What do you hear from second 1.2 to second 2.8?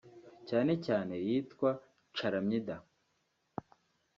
iyitwa chlamydia